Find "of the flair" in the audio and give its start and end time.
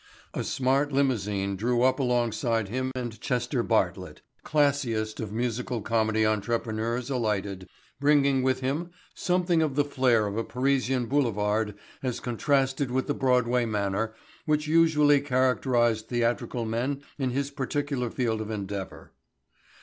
9.61-10.25